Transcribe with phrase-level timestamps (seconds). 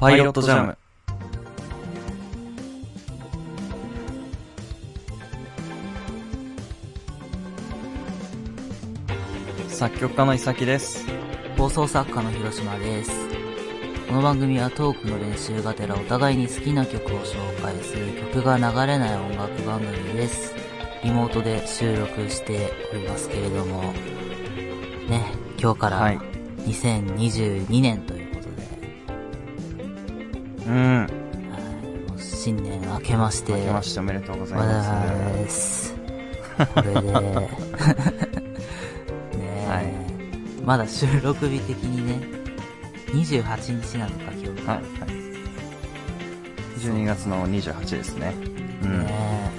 [0.00, 0.78] パイロットジャム。
[9.68, 11.04] 作曲家の伊崎です。
[11.58, 13.10] 放送作家の広島です。
[14.08, 20.54] この番組はトークの練習がてらお互いに好きな曲を紹介する曲が流れない音楽番組です。
[21.04, 23.82] リモートで収録しておりますけれども、
[25.10, 25.26] ね、
[25.60, 26.18] 今日からはい
[26.60, 28.19] 2022年という
[33.00, 35.94] 明けまして、明けましておめでとうございままだです。
[36.74, 37.10] これで、 ね
[39.38, 40.10] え、はい
[40.64, 42.20] まだ収録日的にね、
[43.08, 44.62] 28日なのか、今日。
[44.62, 44.68] す。
[44.68, 44.76] はい。
[44.76, 44.84] はい。
[46.78, 48.34] 12月の28ですね。
[48.82, 49.00] うん。
[49.00, 49.50] ねえ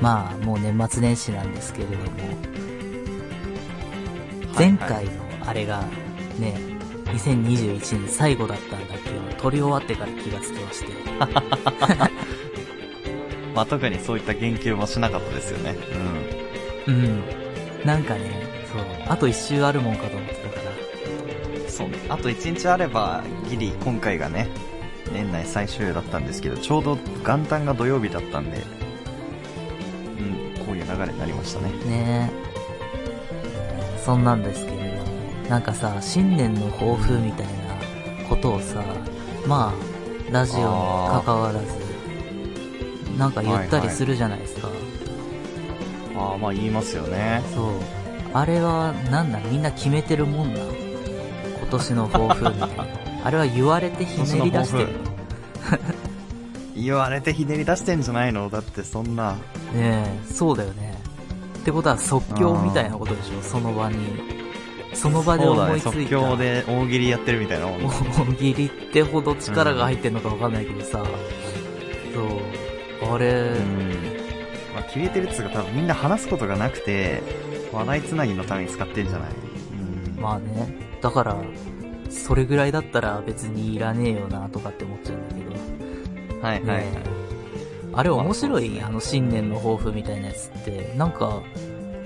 [0.00, 2.02] まあ、もう年末年始なんですけれども、
[4.56, 5.10] 前回の
[5.46, 5.82] あれが
[6.38, 6.54] ね、
[7.06, 10.92] 2021年最後だったんだっていうのを撮り終わってから気がつきまして、
[13.58, 15.76] まあ特にそういった言及もしなかったですよね。
[16.86, 17.24] うん。
[17.84, 20.70] なんかね、そう、あと一周あるもんかと思ってたから、
[21.64, 21.68] うん。
[21.68, 21.98] そうね。
[22.08, 24.46] あと1日あれば、ギリ今回がね、
[25.12, 28.58] 年内最終だったんですけど、ちょうど元旦が土曜日だったんで、
[30.58, 31.72] うん、こういう流れになりましたね。
[31.84, 35.04] ねえそんなんですけれども、
[35.48, 38.84] なんかさ、新年の抱負みたいなことをさ、
[39.48, 41.87] まあ、ラジオに関わらず、
[43.18, 44.68] なんか言ったりするじゃないですか。
[46.16, 47.42] ああ、まあ言いますよね。
[47.54, 47.72] そう。
[48.32, 50.60] あれは、なんだ、みんな決めてるもんな。
[50.60, 52.86] 今年の抱負みたいな。
[53.24, 54.94] あれは言われてひねり出してるの。
[56.76, 58.48] 言われてひねり出してんじゃないの？
[58.48, 59.32] だってそんな。
[59.32, 59.36] ね
[59.74, 60.94] え、そうだよね。
[61.58, 63.96] ってことは即興みたいなことでしょ、その場に。
[64.94, 65.92] その場で思いついた。
[65.92, 67.66] 即興で大喜利やってるみたいな。
[68.16, 71.02] 大喜利ってほど力が入ってんのかわかんないけどさ、
[72.14, 72.24] そう、
[73.02, 73.88] あれ、うん。
[74.74, 77.22] まあ、決めてるっつうか多分みんな話すことがなくて、
[77.72, 79.30] 話題つなぎのために使ってんじゃない？
[80.16, 80.20] うん。
[80.22, 81.36] まあね、だから、
[82.10, 86.84] それぐらいだったら別にいらねえよなとかって思っちゃうんだけど、はいはいはい。
[86.84, 87.02] ね
[87.94, 91.42] あれ面白い、まあの新年の抱負みたいなやつって、なんか、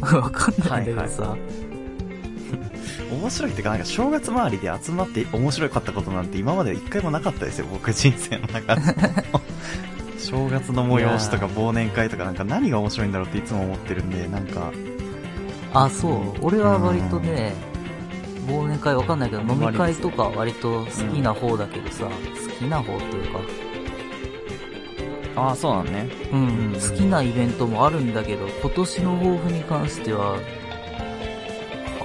[0.00, 1.36] わかんないんだけどさ、
[3.12, 8.82] 面白いっていうか、なんか正月周りで集まって面白かったことなんて今まで一回もなかったですよ、僕人生の中で。
[10.22, 14.72] 正月の催しとか忘年会とかなんか何が面白いんだろうっていつも思ってるんで、なんか、
[15.74, 17.52] あ、そう、俺は割とね、
[18.46, 22.10] 忘年会わかんないけど、飲み会とか割と好きな方だけどさ、好
[22.58, 23.40] きな方っていうか、
[25.34, 26.08] ああ、そうなんね。
[26.30, 30.36] うん、うん好きなイベントもあるんだけど、今年の抱負に関しては、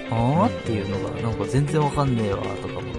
[0.10, 2.97] ああっていうのが、なんか全然わかんねえわ、とか思って。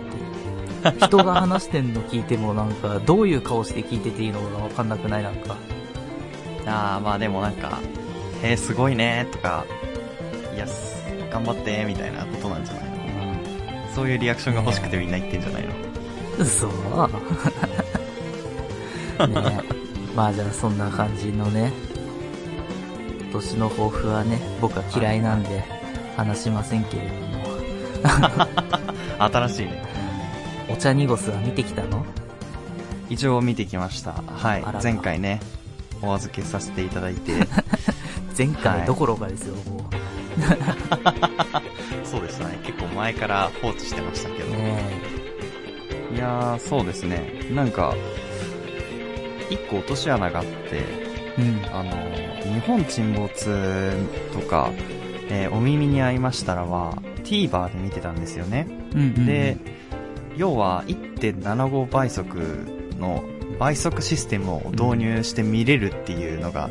[1.04, 5.56] 人が話してんの聞いてもなんか、どういう顔して聞いてていいのかわかんなくないなんか。
[6.66, 7.78] ああ、まあでもなんか、
[8.42, 9.64] へえ、すごいね、とか、
[10.54, 11.02] いや、す
[11.32, 12.88] 頑張って、みたいなことなんじゃないの？
[13.94, 15.70] そういうリアクションが欲しくてみんな言ってんじゃないの？
[16.38, 16.68] 嘘
[19.26, 19.60] ね
[20.14, 21.72] まあじゃあそんな感じのね、
[23.22, 25.64] 今年の抱負はね、僕は嫌いなんで
[26.16, 27.18] 話しませんけれども。
[29.32, 29.82] 新しいね。
[30.70, 32.04] お茶濁すは見てきたの？
[33.10, 34.12] 一応見てきました。
[34.12, 34.64] はい。
[34.82, 35.40] 前回ね、
[36.02, 37.32] お預けさせていただいて、
[38.36, 39.84] 前はい回どころかですよ、も
[42.04, 42.58] そうでしたね。
[42.64, 44.48] 結構前から放置してましたけど。
[44.48, 44.52] う。
[44.52, 44.82] ね
[46.14, 47.46] いやー、そうですね。
[47.54, 47.94] なんか、
[49.50, 51.34] 一個落とし穴があって、え。
[51.38, 51.60] うん。
[51.74, 51.90] あの、
[52.54, 53.92] 日本沈没
[54.32, 54.70] とか、
[55.30, 58.66] えーお耳に合いましたらは、TVer で見てたんですよね。
[58.68, 59.56] うんうんうんで、
[60.38, 62.38] 要は1.75倍速
[62.98, 63.24] の
[63.58, 66.70] 倍速システムを導入して見れるっていうのが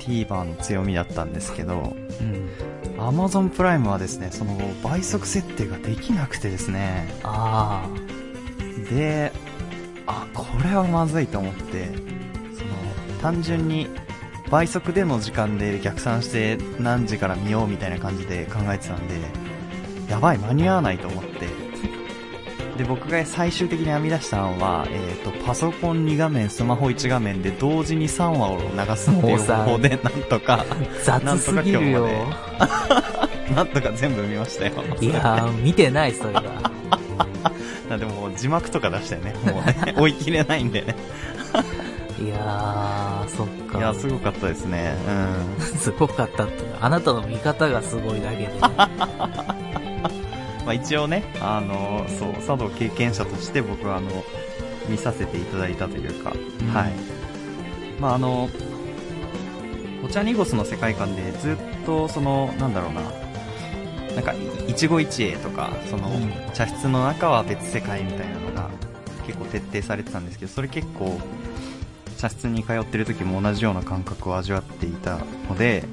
[0.00, 2.50] TVer の強みだったんですけど、うん。
[2.98, 7.88] Amazon プライムはですね、その倍速設定ができなくてですね、あ
[8.90, 9.32] で、
[10.06, 13.88] あ、これはまずいと思って、その、単純に
[14.50, 19.14] 倍速での時間で逆算して何時から見ようみたいな感じで考えてたんで、
[20.08, 21.65] やばい、間に合わないと思って。
[22.76, 30.76] で、僕が最終的に編み出したのは、えっ、と、パソコン2画面、スマホ1画面で同時に3話を流すっていう方法で、なんとか、あ。
[31.02, 32.08] 雑すぎるよ。
[33.54, 34.72] なんとか全部見ましたよ。
[35.00, 36.42] いやー、見てない、それが。
[37.88, 39.34] なんでもう字幕とか出したよね。
[39.44, 40.96] もうね、 追い切れないんでね。
[42.20, 43.78] いやー、そっか。
[43.78, 44.96] いや、すごかったですね。
[45.58, 45.78] うん。
[45.78, 46.64] すごかったって。
[46.80, 49.65] あなたの見方がすごいだけで。
[50.66, 54.10] まあ一応ね、あの、そう、茶道経験者として僕はあの、
[54.88, 56.92] 見させていただいたというか、うんはい。
[58.00, 58.50] まああの、
[60.04, 63.00] お茶ニゴスの世界観でずっとその、なんだろうな、
[64.16, 64.34] なんか、
[64.66, 68.70] 一期一会とか、その、うん茶室の中は別世界みたいなのが
[69.26, 71.20] 結構徹底されてたんですけど、それ結構、
[72.18, 75.84] 茶室に通ってる時も同じような感覚を味わっていたので、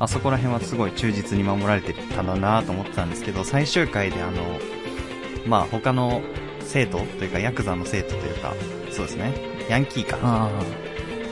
[0.00, 4.58] あそこら辺はすごい忠実に守られてたんだなと思ってたんですけど、最終回であの、
[5.46, 6.22] まあ他の
[6.60, 8.54] 生徒というかヤクザの生徒というか、
[8.90, 9.34] そうですね、
[9.68, 10.18] ヤンキーか。
[10.22, 10.50] あ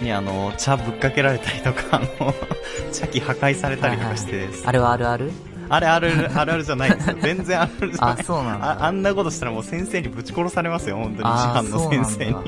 [0.02, 2.34] にあの、茶ぶっかけられたりとか、あの、
[2.92, 4.68] 茶器破壊されたりとかして、あ。
[4.68, 5.32] あれはあるある？
[5.70, 7.16] あれある、あるあるじゃないですよ。
[7.20, 8.66] 全然あるあるじゃないあ、そうなんだ。
[8.70, 11.28] ああんなことしたらもう先生にぶち殺されますよ、本当に。
[11.38, 12.32] 師範の先生に。
[12.32, 12.42] へ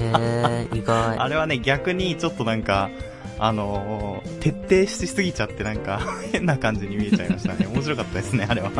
[0.00, 1.18] え、意外。
[1.18, 2.90] あれはね、逆にちょっとなんか、
[3.38, 6.00] あのー徹底しすぎちゃってなんか、
[6.32, 7.66] 変な感じに見えちゃいましたね。
[7.72, 8.70] 面白かったですね、あれは。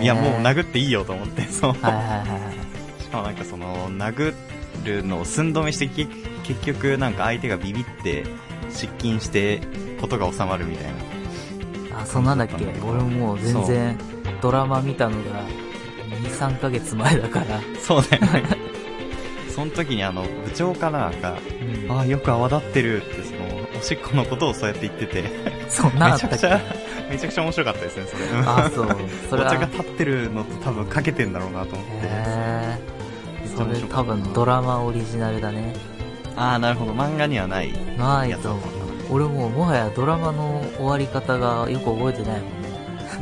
[0.00, 1.72] いや、もう殴っていいよと思って、そう。
[1.72, 3.02] はいはいはいはい。
[3.02, 4.32] しかもなんかその、殴
[4.84, 6.06] るのを寸止めして、け
[6.44, 8.24] 結局なんか相手がビビって、
[8.70, 9.60] 失禁して、
[10.00, 10.92] ことが収まるみたい
[11.90, 12.00] な。
[12.02, 12.54] あ、そんなんだっけ？
[12.82, 13.98] 俺もう全然
[14.40, 15.40] ドラマ見たのが
[16.22, 17.60] 2、3ヶ月前だから。
[17.82, 18.42] そうだよね。
[19.54, 21.34] その時にあの、部長かなが、
[21.86, 25.24] うんああ、よく泡立ってるって、その、おしっこのことをそうやって言ってて、
[25.68, 26.34] そんなんあったっけ？
[26.36, 26.60] めちゃくちゃ、
[27.10, 28.24] めちゃくちゃ面白かったですね、それ。
[28.46, 28.96] あ、そう。
[29.30, 29.48] それは。
[29.48, 31.92] お茶が立ってるのと多分かけてんだろうなと思って。
[31.94, 32.78] へえ。
[33.56, 35.74] それ多分ドラマオリジナルだね。
[36.36, 36.92] ああ、なるほど。
[36.92, 38.62] 漫画にはないないと思う。
[39.10, 42.64] 俺もうもはやドラマの終わり方がよく覚えてないもんね。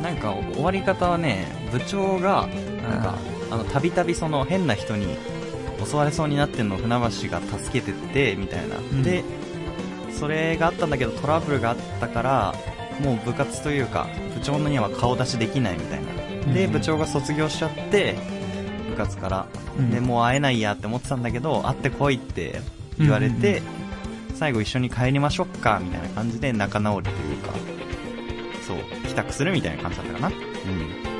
[0.01, 2.47] なんか終わり方はね、部長が、
[2.89, 3.15] なんか、
[3.51, 5.15] あの、たびたびその変な人に
[5.85, 8.77] 襲われそうになってんのを船橋が助けてって、みたいな。
[8.77, 9.23] んで、
[10.19, 12.55] それがあったんだけどトラブルがあったから、
[13.01, 16.01] もう部活というか、部長のには顔出しできないみたい
[16.45, 16.53] な。
[16.53, 18.15] で、うん部長が卒業しちゃって、
[18.89, 19.45] 部活から。
[19.77, 22.61] うんで、もう会えないやって思ってたんだけど、会ってこいって
[22.99, 23.61] 言われて、
[24.35, 27.53] 最後一緒に帰りましょうか、みたいな感じで仲直りというか、
[28.67, 28.77] そう、
[29.07, 30.27] 帰宅するみたいな感じだったかな。
[30.27, 30.35] うん。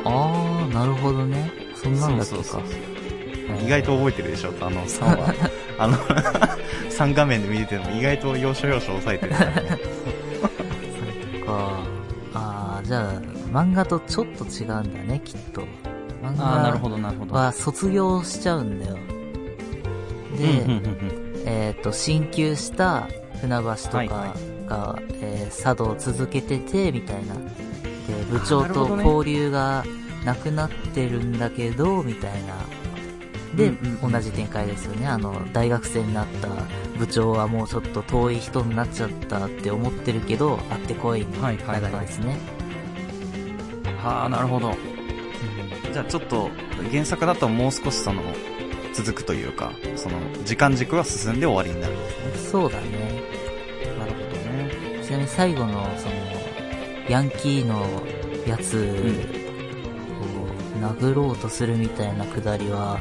[0.06, 1.52] あー、なるほどね。
[1.76, 2.36] そんなんだっけか。
[2.36, 2.94] そうそうそう
[3.66, 5.34] 意外と覚えてるでしょ、あの3は。
[5.80, 5.98] あの、
[6.94, 9.80] 3画面で見てても意外と要所要所押さえてるからね。
[11.30, 11.84] それか。
[12.34, 13.14] あー、じゃあ、
[13.52, 15.62] 漫画とちょっと違うんだね、きっと。
[16.22, 17.36] 漫ああ、なるほ画ど、なるほど。
[17.36, 18.98] は卒業しちゃうんだよ。
[20.38, 20.66] で、
[21.46, 23.08] えっ、と、進級した
[23.42, 24.30] 船橋とかが、はい
[24.70, 27.36] はえー茶道を続けてて、みたいな。
[27.36, 27.42] で、
[28.30, 29.84] 部長と交流が
[30.26, 32.56] なくなってるんだけど、みたいな。
[33.56, 35.08] で、同じ展開ですよね。
[35.08, 36.48] あの、大学生になった
[36.98, 42.38] 部長はもうちょっと遠い人になっちゃったって思ってるけど、会ってこいのはい流はいはいれですね。
[43.98, 44.76] はあ、なるほど。
[45.92, 46.50] じゃあちょっと、
[46.92, 48.22] 原作だともう少しその、
[48.94, 52.50] 続くというか、その、時間軸が進んで終わりになるんですね。
[52.52, 53.22] そうだね。
[54.00, 55.04] なるほどね。
[55.04, 56.16] ちなみに最後の、その、
[57.10, 57.86] ヤンキーの
[58.48, 58.78] やつ
[60.80, 63.00] を殴ろうとするみたいなくだりは、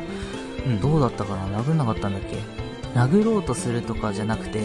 [0.66, 1.60] うんどうだったかな？
[1.60, 2.36] 殴んなかったんだっけ？
[2.94, 4.60] 殴ろうとするとかじゃなくて、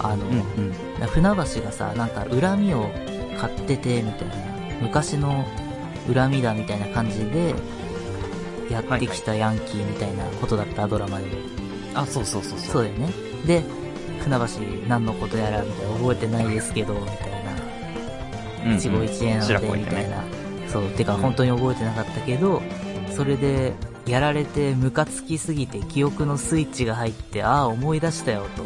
[0.00, 1.06] あの、うんうん。
[1.08, 2.90] 船橋がさ、なんか恨みを
[3.38, 4.34] 買ってて、みたいな。
[4.80, 5.44] 昔の
[6.12, 7.54] 恨みだみたいな感じで、
[8.70, 11.32] やってきたヤンキーみたいなことだった、ドラマでも。
[11.94, 12.70] あ、そうそうそうそう。
[12.72, 13.08] そうだよね。
[13.46, 13.62] で、
[14.20, 14.44] 船橋
[14.88, 17.44] 何のことやら、みたいな、覚えてないですけど、みたい
[18.64, 18.74] な。
[18.74, 20.24] 一期一会なので、みたいな。
[20.68, 22.62] そう、てかうん本当に覚えてなかったけど、
[23.14, 23.72] それで、
[24.06, 28.64] やられてムカつきすぎて記憶のスイッチが入って、ああ、思い出したよと。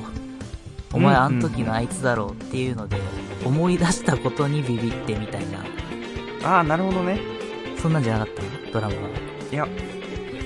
[0.92, 2.96] お前うんあの時のあいつだろうっていうので、
[3.44, 5.64] 思い出したことにビビってみたいな。
[6.42, 7.20] ああ、なるほどね。
[7.80, 8.48] そんなんじゃなかったの？
[8.72, 9.08] ドラマは。
[9.50, 9.66] いや、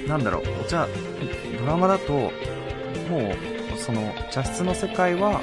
[0.07, 0.87] なんだろう、お茶、
[1.59, 5.41] ドラマだと、もう、その、茶室の世界は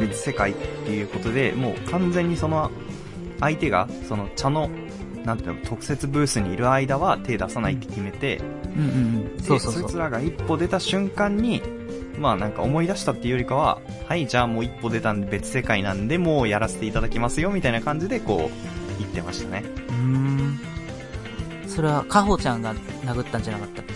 [0.00, 2.70] 別世界っていうことで、もう完全にその、
[3.40, 4.70] 相手が、その茶の、
[5.28, 8.92] なんていうの、特設ブースにいる間は手出さないって決めて、うんうんう
[9.28, 9.36] ん。
[9.36, 9.98] でそうそうそういつ。
[9.98, 11.62] らが一歩出た瞬間に、
[12.18, 19.64] まあなんか思い出したっていうよりかは、はい、じゃあもう一歩出たんで別世界なんで、もうやらせていただきますよ、みたいな感じでこう、言ってましたね。
[19.88, 20.58] うーん。
[21.68, 23.92] それは、かほちゃんが殴ったんじゃなかったっけ？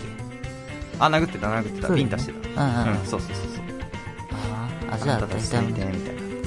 [0.99, 1.89] あ、殴ってた、殴ってた。
[1.89, 2.63] ビンタしてた。
[2.63, 2.99] うんうん。
[2.99, 3.65] うん、そうそうそうそう。
[4.31, 5.93] あーあ、じゃあ大体ちみたいな。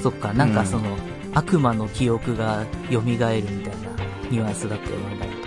[0.01, 0.97] そっか、なんかその、
[1.33, 3.86] 悪魔の記憶が蘇るみたいな
[4.29, 5.37] ニュアンスだったよ、漫画だと。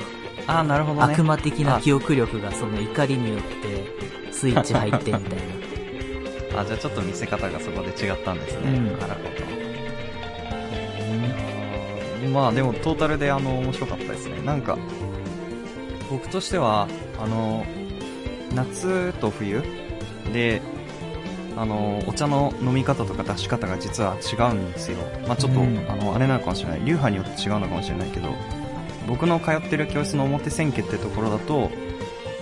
[0.59, 1.13] あ、なるほどね。
[1.13, 5.23] 悪魔的な記憶力がその怒りによってスイッチ入ってみたい
[6.55, 6.61] な。
[6.61, 8.73] あ、じゃあちょっと見せ方がそこで違ったんですね。
[8.73, 9.23] うんなるほ
[12.25, 12.31] ど。
[12.33, 14.41] まあでもトータルであの面白かったですね。
[14.43, 14.79] なんか、
[16.11, 16.87] 僕としては、
[17.19, 17.65] あの、
[18.55, 19.63] 夏と冬
[20.33, 20.61] で、
[21.57, 24.99] あの、お茶の飲み方とか出し方が実は違うんですよ。
[25.27, 26.79] まあちょっと、うんあの、あれなのかもしれない。
[26.81, 28.29] 流派によって違うのかもしれないけど、
[29.07, 31.71] 僕の通ってる教室の表千家ってところだと、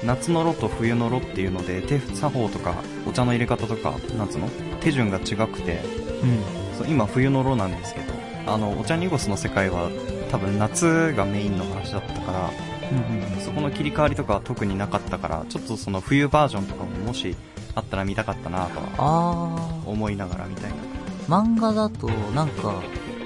[0.04, 2.74] 夏の炉と冬の炉っていうので、手作法とか、
[3.06, 4.48] お茶の入れ方とか、なんつうの？
[4.80, 5.80] 手順が違くて、
[6.22, 6.76] うん。
[6.76, 8.12] そう今冬の炉なんですけど、
[8.46, 9.90] あの、お茶濁すの世界は
[10.30, 12.50] 多分夏がメインの話だったから、
[12.90, 12.94] う
[13.40, 17.36] んそこの切り替わりとかは特になかったから、ちょっとその冬バージョンとかももし
[17.74, 20.76] あったら見たかったなとはあ思いながらみたいな。
[20.76, 22.74] ー、漫画だと、なんか、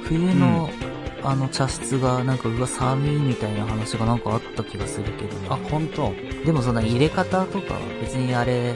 [0.04, 0.68] 冬の、
[1.24, 5.46] あの茶室が、なんか、うわ、寒いみたいな話がなんかあった気がするけどね。
[5.50, 6.12] あ、本当？
[6.44, 8.74] でもそんな入れ方とか、別にあれ、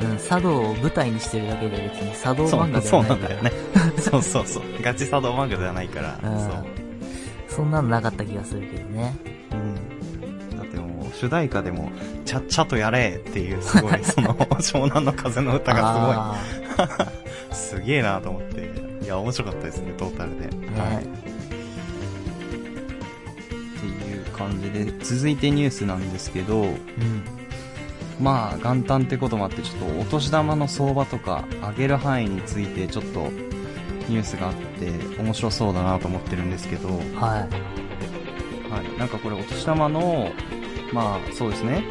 [0.00, 3.28] うん、茶道を舞台にしてるだけで別に茶道そう漫画でそうはなから。
[3.28, 3.92] ないんだよね。
[4.00, 4.62] そうそうそう。
[4.80, 6.18] ガチ茶道漫画ではないから。
[6.22, 6.64] うんそう。
[7.48, 9.14] そんなのなかった気がするけどね。
[9.52, 10.56] うん。
[10.58, 11.90] だってもう、主題歌でも、
[12.24, 16.36] ちゃっちゃとやれっていう、すごい、 その、湘南の風の歌があ
[17.52, 18.70] すごい、 すげえなと思って。
[19.04, 20.46] いや、面白かったですね、トータルで。
[20.46, 21.06] ねはい。
[24.48, 27.22] 感じで、続いてニュースなんですけど、ーうん。
[28.20, 33.30] まあ、元旦ってこともあって、ちょっとお年玉の相場とか、上げる範囲について、ちょっと、
[34.08, 37.00] ニュースがあって、面白そうだなと思ってるんですけど、はい。
[38.70, 38.98] はい。
[38.98, 40.30] なんかこれ、お年玉の、
[40.92, 41.84] まあ、そうですね、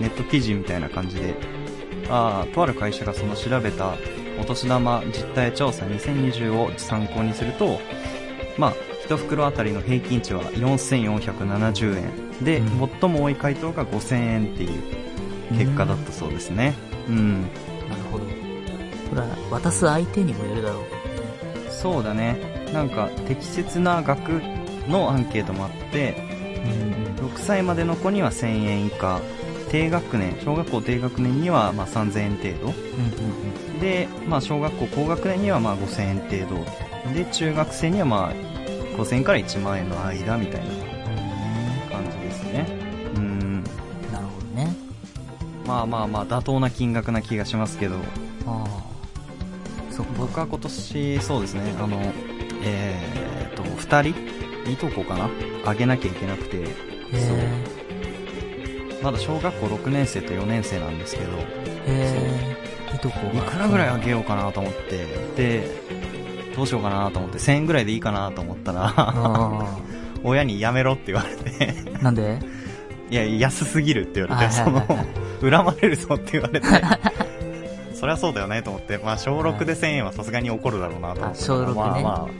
[0.00, 1.34] ネット記事みたいな感じで、
[2.10, 3.94] ああ、とある会社がその調べた
[4.40, 7.80] お年玉実態調査2020を参考にすると、
[8.56, 8.74] まあ、
[9.08, 12.44] 一袋あたりの平均値は4470円。
[12.44, 14.82] で、うん最も多い回答が5000円っていう
[15.56, 16.74] 結果だったそうですね。
[17.08, 17.42] うん。
[17.42, 18.24] なるほど。
[19.08, 20.84] これは、渡す相手にもよるだろう。
[21.70, 22.36] そうだね。
[22.74, 24.42] なんか、適切な額
[24.86, 26.22] のアンケートもあって、
[27.18, 27.26] うん。
[27.28, 29.22] 6歳までの子には1000円以下、
[29.70, 32.66] 低学年、小学校低学年にはまあ3000円程度。
[32.66, 32.74] うんう
[33.76, 37.14] んで、まあ小学校高学年にはまあ5000円程度。
[37.14, 38.57] で、中学生にはまあ
[38.98, 40.78] 5000円から1万円の間みたいなうん。
[41.90, 42.66] 感じですね。
[43.14, 43.22] うん。
[43.22, 43.62] うん。
[44.12, 44.74] なるほどね。
[45.66, 47.96] まあまあまあ妥当な金額な気がしますけど、
[48.46, 48.66] ああ。
[49.92, 50.02] そ。
[50.18, 52.00] 僕は今年そうですね、あの、
[52.62, 54.72] えーっと、2人？
[54.72, 55.30] いとこかな？
[55.64, 56.64] あげなきゃいけなくて。
[59.00, 61.44] まだ小学校6年生と4年生なんですけど、へ
[61.86, 62.56] え。
[62.96, 63.32] いとこが。
[63.32, 65.70] いくらぐらいあげようかなと思って、で、
[66.58, 69.76] どうしようかなと思って、1000円ぐらいでいいかなと思ったら、あ
[70.24, 72.02] 親にやめろって言われて、あ。
[72.02, 72.40] なんで？
[73.10, 74.80] いや、安すぎるって言われて、その
[75.40, 76.66] 恨まれるぞって言われて、
[77.94, 81.38] そりゃそうだよねと思って、まあ、小6で1000円はさすがに怒るだろうなと思って。
[81.42, 82.32] あ小まあまはい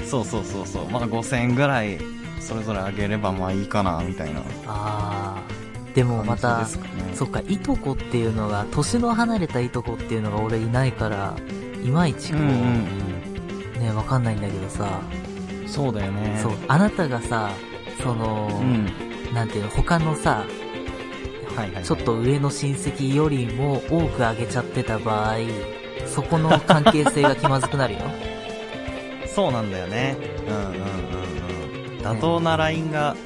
[0.00, 1.98] あ、そうそうそうそう、まあ5000円ぐらい、
[2.40, 5.42] それぞれあげればまあいいかな、みたいなああ。
[5.94, 6.64] でもまたね。
[7.14, 11.34] そっか、いとこっていうのが、年の離れたいとこっていうのが俺いないから、
[11.84, 13.01] いまいちこう、うんうん
[13.82, 15.00] ね、わかんないんだけどさ、
[15.60, 15.68] うん。
[15.68, 16.38] そうだよね。
[16.40, 17.50] そう、あなたがさ、
[18.02, 18.86] その、うん。
[19.34, 20.44] なんていうの、他のさ、
[21.56, 21.84] はいはい。
[21.84, 25.36] ちょっと上の親戚よりも多くあげちゃってた場合、
[26.06, 28.00] そこの関係性が気まずくなるよ。
[29.26, 30.16] そうなんだよね。
[30.46, 32.06] うんうんうんうん。
[32.06, 33.16] 妥当なラインが、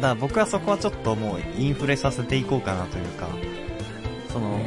[0.00, 3.28] だ僕はそこはちょっともうインフレさせていこうかなというか、
[4.32, 4.58] その、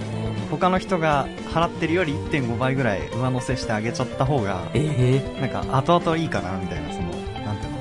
[0.51, 7.09] 他の人が払ってるより1.5倍ぐらい上乗せしてあげちゃった方が、ええなんか後々いいかなみたいな、その、
[7.43, 7.71] なんていう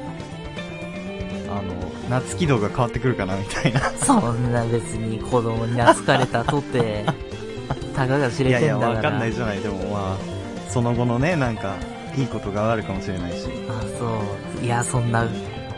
[1.47, 1.59] の？
[1.59, 1.73] あの、
[2.09, 3.81] 夏気度が変わってくるかなみたいな。
[3.99, 7.05] そんな別に子供に懐かれたとて、
[7.95, 8.97] たかが知れいやいや、てんだから。
[8.97, 9.61] わかんないじゃない。
[9.61, 11.77] でもまあ、その後のね、なんか、
[12.17, 13.49] いいことがあるかもしれないし。
[13.69, 14.65] あ、そう。
[14.65, 15.27] いや、そんな、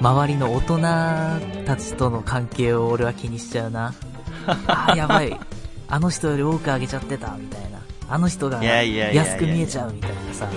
[0.01, 0.79] 周りの大人
[1.65, 3.95] たちとの関係を俺は気にしちゃうな。
[4.69, 5.39] あ、やばい。
[5.89, 7.81] あの人より多くあげちゃってた、みたいな。
[8.09, 10.49] あの人が安く見えちゃうみたいなさ。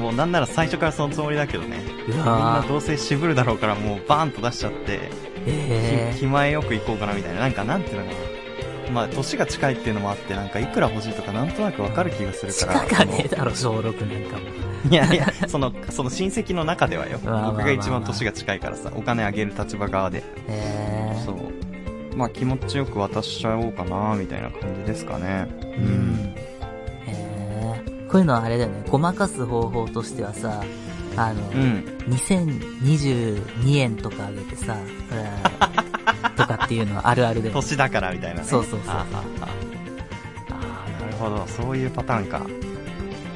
[0.00, 1.78] もうなんなら最初からそのつもりだけどね。
[2.06, 5.10] うみんなわどうせ渋るだろうからもうバーンと出しちゃって、
[5.46, 7.40] え気前よく行こうかなみたいな。
[7.40, 8.36] なんかなんていうのかな。
[8.92, 12.80] まあ、年が近いっていうのもあって、なんかいくら欲しいとかなんとなくわかる気がするから。
[12.86, 14.66] 近かねえだろ、小6なんかも。
[14.88, 17.18] いやいや、その、その親戚の中ではよ。
[17.18, 20.22] 僕が一番年が近いからさ、お金あげる立場側で。
[20.46, 21.65] えそう。
[22.16, 25.46] まあ気持ちよく渡しちゃおうかな、みたいな感じですかね。
[25.60, 25.76] ー。
[25.76, 26.34] うん。
[27.06, 27.12] へ
[27.86, 28.08] え。
[28.10, 30.64] こういうのはあれだよね、ごまかす方法としてはさ、
[31.16, 31.84] あの、うん。
[32.08, 34.78] 2022円とかあげてさ、う
[36.32, 37.50] んとかっていうのはあるあるで。
[37.50, 38.46] 年だからみたいなね。
[38.46, 39.12] そうそうそうああ
[41.00, 41.46] なるほど。
[41.46, 42.46] そういうパターンか。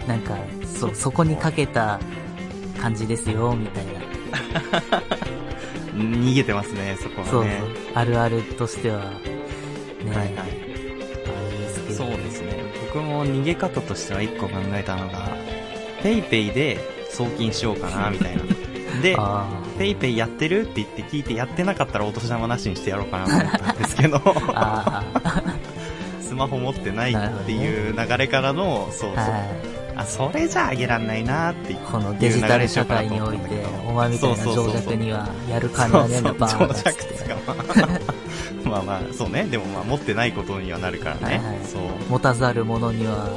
[0.09, 0.35] なんか、
[0.65, 2.01] そ、そこにかけた
[2.81, 3.91] 感じですよ、みたいな。
[6.01, 7.31] 逃げてますね、そこはね。
[7.31, 7.53] そうそう。
[7.95, 9.05] あるあるとしては、ね、
[10.07, 10.33] はいはい。
[10.39, 11.95] あれですけど。
[11.95, 12.65] そうですね。
[12.93, 15.29] 僕もの逃げ方としては一個考えたのが、
[16.03, 16.79] ペイペイで
[17.11, 18.43] 送金しようかな、 みたいな。
[19.03, 19.47] で、あ
[19.79, 24.21] ペイペイやってるって言って聞いてやってなかったらお年玉なしにしてやろうかなと思ったんですけど、
[26.21, 27.17] スマホ持ってないっ
[27.47, 29.35] ていう流れからの、そうー、そう。
[30.01, 31.77] はあ、それじゃあげらんないなってい。
[31.77, 36.69] このデジタル社会において、お前みたいな情弱にはやる金はねえんだ、バーンっ
[38.65, 39.45] まあ まあまあ、そうね。
[39.45, 41.23] でもまあ持ってないことにはなるからね。
[41.25, 41.83] はいはいそう。
[42.09, 43.29] 持たざる者には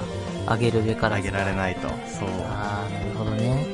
[0.46, 1.88] あげるべからずあげられないと。
[1.90, 2.30] そう。
[2.50, 3.66] ああ、なるほどね。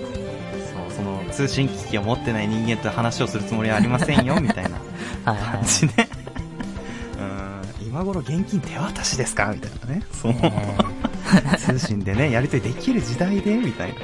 [0.90, 4.72] そう、その通信機器を持ってない人間と話をするつもりはありませんよ、 みたいな
[5.32, 6.08] はいは感じで。
[7.82, 9.48] うん、今頃現金手渡しですか？
[9.54, 10.02] みたいなね。
[10.22, 10.36] そうい。。
[10.36, 10.54] ね
[11.58, 14.00] 通信でね、やりとりできる時代でみたいな。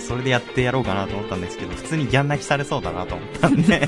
[0.00, 3.86] それでやってやろうかなと思ったんですけど、普通にギャン泣きされそうだなと思ったんで、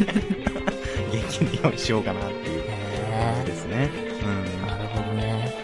[1.13, 2.77] 現金で用意しようかなっていう感
[3.37, 3.91] じへですね。
[3.93, 5.55] えなるほどね。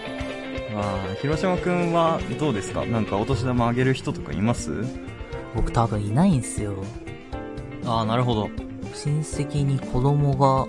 [0.70, 0.74] うん。
[0.74, 2.84] まあ、広島くんはどうですか？
[2.86, 4.84] なんかお年玉あげる人とかいます？
[5.54, 6.74] 僕多分いないんすよ。
[7.84, 8.50] ああ、なるほど。
[8.94, 10.66] 親戚に子供が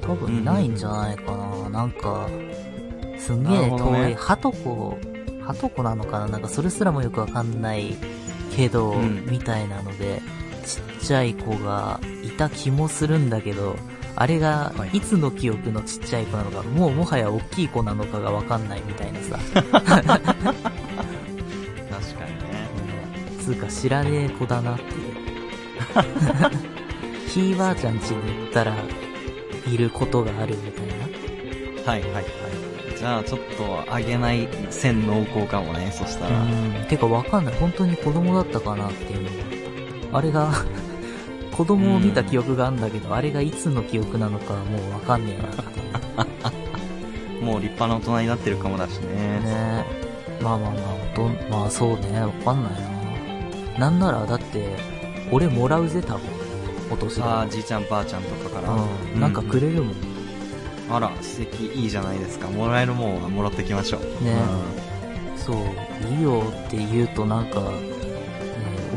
[0.00, 1.68] 多分いないんじゃないかな。
[1.70, 2.28] なんか、
[3.28, 4.96] すんげえ遠い、はとこ、
[5.42, 6.28] はとこなのかな？
[6.28, 7.94] なんかそれすらもよくわかんない
[8.56, 10.22] けど、うんみたいなので、
[10.64, 13.76] ちっちゃい子がいた気もするんだけど、
[14.16, 19.38] あれがはいいつの記憶のちっちゃい子なのか、もうもはや大きい子なのかがわかんないみたいなさ。
[19.52, 20.26] 確かにね。
[23.42, 25.14] つうか知らねえ子だなっていう。
[27.28, 28.74] ひいばあちゃん家に行ったら、
[29.66, 30.94] いることがあるみたいな。
[31.92, 32.24] はいはいはい。
[32.98, 36.42] じゃあちょっとあげない線濃厚かもね、そしたら。
[36.42, 36.86] うん。
[36.88, 37.54] てかわかんない。
[37.54, 39.30] 本当に子供だったかなっていうの
[40.10, 40.50] があれが、
[41.56, 45.42] 子供を見た記憶があるんだけど、あれがいつの記憶なのかはもうわかんねえ
[46.18, 46.48] な。
[47.40, 49.40] もう立派な大人になってるかもだしね。
[49.44, 49.84] ね
[50.42, 52.72] まあまあまあ、どん、まあそうね、わかんない
[53.78, 53.78] な。
[53.78, 54.74] なんなら、だって、
[55.30, 56.20] 俺もらうぜ、多分。
[56.90, 57.50] お年ああ、玉。
[57.50, 58.72] じいちゃんばあちゃんとかから。
[58.72, 59.20] うん。
[59.20, 60.07] なんかくれるもん。
[60.90, 62.48] あら、素敵、いいじゃないですか。
[62.48, 64.24] もらえるもんはもらってきましょう。
[64.24, 64.36] ね
[65.36, 65.56] そう、
[66.14, 67.66] いいよって言うとなんか、ね、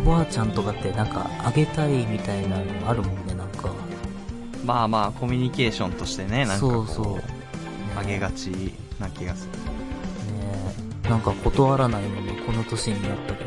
[0.03, 3.69] おばあちゃんとかってなんかあげたいみたいなのあるもんね、なんか。
[3.69, 3.91] うん
[4.65, 7.15] まあまあ、コミュニケーションとしてね、なんかこそうそう。
[7.15, 7.41] ね
[7.97, 9.71] あげがちな気がする。
[11.09, 13.43] なんか断らないままこの年になったけ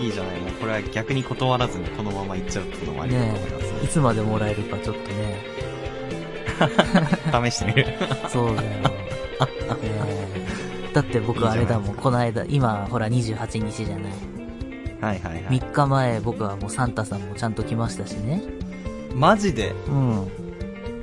[0.02, 5.36] いいじゃない、もうこれは逆に断らずにこのままいっちゃうっていうのもありだと思いますど、いつまでもらえるかちょっとね、
[7.50, 7.86] 試してみる。
[8.28, 8.68] そうだよ。
[8.70, 8.78] ね
[10.94, 14.12] だって僕あれだもん、この間、今ほら28日じゃない？
[15.00, 15.60] はいはいはい。
[15.60, 18.42] 3日前僕はもうサンタさんもちゃんと来ましたしね。
[19.14, 19.72] マジで？
[19.88, 20.26] うん。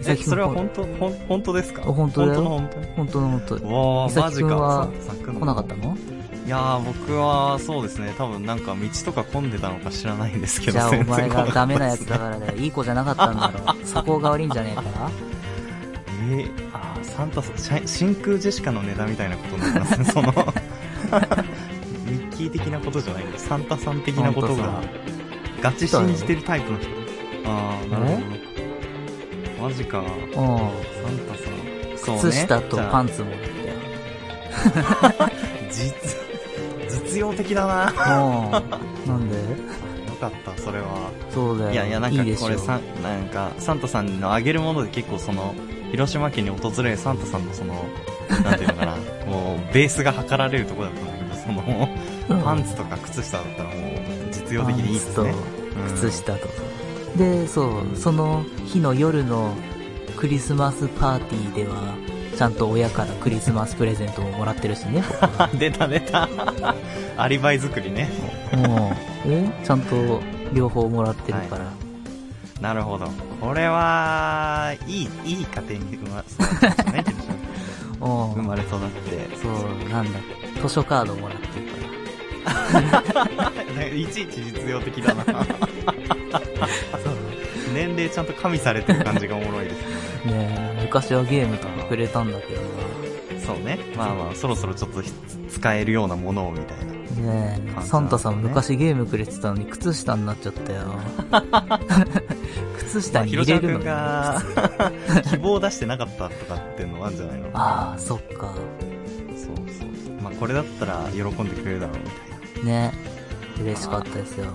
[0.07, 1.81] え、それは本当、ほん、本当ですか？
[1.83, 2.95] 本当だよ本当の本当？
[2.95, 4.89] 本当の本当わー、マジか。
[5.39, 5.97] 来なかったの？
[6.45, 12.57] いやー、僕は、そうですね、多分なんか道とか混んでたのか知らないんですけど、じゃあお前がダメなやつだからだよ。
[12.57, 13.73] いい子じゃなかったんだろ。
[13.85, 14.83] そこが悪いんじゃねえか？
[16.27, 24.81] えー、あー、サンタさん、真空ジェシカの値段みたいなことになりますね、 その、ミッキー的なことじゃないんだ、サンタさん的なことが、
[25.61, 26.89] ガチ信じてるタイプの人。
[27.45, 28.11] あー、なるほ
[29.61, 29.67] ど。
[29.69, 30.05] マジか、うん。
[30.07, 30.37] サン
[31.27, 31.97] タさん。
[31.97, 32.21] そうね。
[32.21, 33.05] 靴下とパン。
[33.05, 33.47] ンツもらった
[35.29, 35.29] よ。
[35.71, 35.93] 実、
[36.89, 38.19] 実用的だな。
[38.19, 38.51] うん。
[38.51, 39.35] なんで？
[39.37, 41.11] よかった、それは。
[41.29, 41.71] そうだよ。
[41.71, 45.53] いやいや、なんかこれさ、なんか、サンタさんのあげるもので結構その、
[45.91, 47.85] 広島県に訪れるサンタさんのその、
[48.43, 48.95] なんていうのかな、
[49.27, 51.89] もう、ベースが測られるところだったんだけど、その、
[52.29, 53.79] うんパンツとか靴下だったらもう、
[54.31, 55.33] 実用的でいいですね。
[55.93, 56.47] 靴下と。
[57.15, 59.53] で、そう、その日の夜の
[60.17, 61.93] クリスマスパーティーでは、
[62.35, 65.03] ちゃんと親からクリスマスプレゼントももらってるしね、
[65.57, 66.27] 出た出た。
[67.17, 68.09] アリバイ作りね。
[68.67, 68.91] も
[69.25, 69.49] う、え？
[69.63, 70.21] ちゃんと
[70.53, 71.84] 両方もらってるから。
[72.61, 73.07] なるほど。
[73.41, 77.03] これは、いい、いい家庭に生ま育ちましたね、
[77.99, 79.35] 生まれ育って。
[79.37, 80.19] そう、なんだ、
[80.61, 83.85] 図書カードもらってるから。
[83.85, 85.25] いちいち実用的だな。
[87.73, 90.33] 年齢ちゃんと加味されてる感じがおもろいですね。
[90.33, 92.61] ねえ昔はゲームとかくれたんだけど
[93.45, 93.77] そうね。
[93.95, 95.03] まあまあ、そろそろちょっと
[95.49, 96.85] 使えるようなものをみたいな。
[96.85, 97.33] な。
[97.33, 100.99] ねえ、感じサンタさん昔ゲームくれてたのに靴下になっちゃったよ。
[102.77, 107.49] 靴下に入れるのまあ広島君が希望を出してなかったとかっていうのはあるんじゃないの？
[107.53, 108.53] ああ、そっか。
[109.35, 110.21] そうそうそう。
[110.21, 112.11] まあこれだったら喜んでくれるだろうみた
[112.61, 112.71] いな。
[112.71, 112.93] ね。
[113.61, 114.47] 嬉しかったですよ。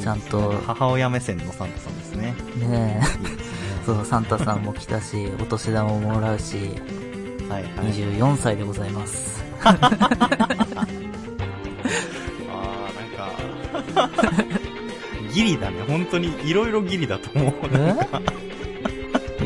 [0.00, 2.34] ちゃんと、母親目線のサンタさんですね。
[2.56, 3.28] ねえ。
[3.28, 3.58] いいですね。
[3.84, 6.56] そう、サンタさんも来たし、 お年玉ももらうし、
[7.48, 7.72] はいはい。
[7.92, 9.42] 24歳でございます。
[9.64, 9.76] あー、
[13.96, 14.57] なんか、
[15.38, 15.84] ギリだね。
[15.86, 17.52] 本当に、いろいろギリだと思う。
[17.70, 17.94] え？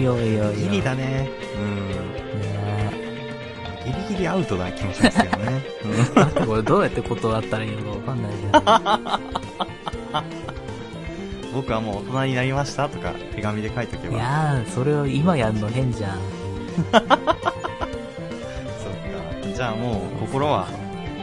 [0.00, 0.50] いやいやいや。
[0.52, 1.05] ギリだね。
[1.05, 1.28] ね
[1.59, 1.90] うん。
[3.92, 5.62] ギリギリアウトな気もしますけどね。
[6.40, 8.62] え これどうやって断ったらいいのかわかんないじゃん。
[11.52, 14.16] 僕はもう大人になりましたとか、手紙で書いとけいば。
[14.16, 16.18] やー、それを今やるの変じゃん。
[16.90, 17.18] そっか。
[19.55, 20.66] じゃあもう、心は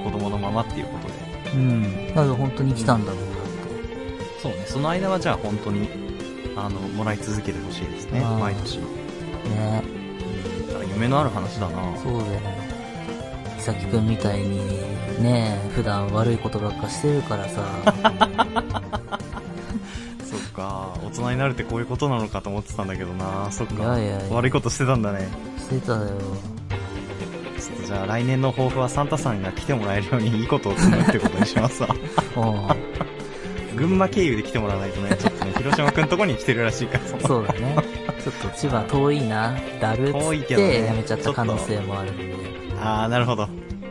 [0.04, 1.14] 子供のままっていうことで。
[1.56, 2.08] うん。
[2.10, 3.29] だから本当に来たんだろうな
[4.42, 4.64] そうね。
[4.66, 5.90] その間はじゃあ本当に、
[6.56, 8.22] あの、もらい続けてほしいですね。
[8.22, 8.80] 毎年。
[8.80, 8.86] と。
[9.50, 9.84] ね
[10.94, 12.40] 夢のある話だなそうだよ。
[13.58, 14.60] ひさきくんみたいに、
[15.22, 17.62] ね普段悪いことばっかしてるからさ。
[20.24, 20.94] そっか。
[21.06, 24.00] 大人になるってこういうことなのかと思ってたんだけどなそっか。
[24.00, 25.28] いやいやいや悪いことしてたんだね。
[25.58, 26.00] してたよ。
[27.60, 31.90] ちょっとじゃあ来年の抱負はサンタさんが来てもらえるようにいいことを積むってことにしますわ。
[32.38, 33.19] うん。
[33.80, 37.78] 群馬経由で来てもらわないとね、 ちょっとね、広島くんとこに来てるらしいから、そうだね。
[38.22, 40.12] ちょっと千葉遠いな、だるっ
[40.46, 42.36] てやめちゃった可能性もあるんで。
[42.82, 43.48] あー、なるほど。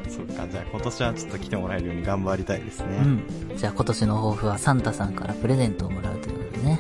[0.08, 2.86] そっか、じゃあ今年はちょっと来てもらえるように頑張りたいですね。
[3.02, 3.56] うん。
[3.56, 6.78] じゃあ今年の抱負はサンタさんからプレゼントをもらうということでね。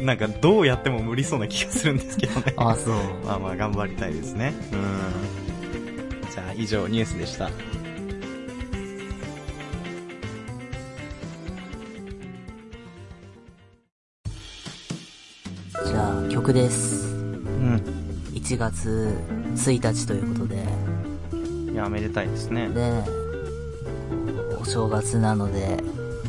[0.02, 2.54] なんかどうやっても無理そうな気がするんですけどね。
[2.56, 2.94] あ あ、そう。
[3.24, 4.52] まあまあ頑張りたいですね。
[4.72, 6.30] うん。
[6.30, 7.50] じゃあ以上ニュースでした。
[16.42, 17.06] 曲です。
[17.06, 17.76] うん。
[18.32, 19.16] 1月
[19.54, 20.66] 1日ということで、
[21.72, 22.68] いや、めでたいですね。
[22.70, 23.04] で、
[24.60, 25.76] お正月なので、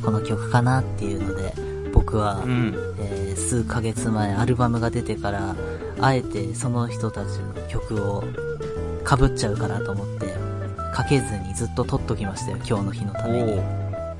[0.05, 1.55] この曲かなっていうので、
[1.91, 2.75] 僕は、うん。
[2.99, 5.55] えー数ヶ月前アルバムが出てから、
[5.99, 8.23] あえてその人たちの曲を
[9.05, 10.33] 被っちゃうかなと思って、
[10.93, 13.53] かけずにずっと撮っときましたよ、今日の日のために。
[13.53, 13.61] おー。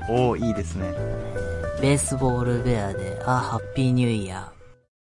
[0.08, 0.92] おー、いいですね。
[1.80, 4.53] ベースボールベアで、あ、ハッピーニューイヤー。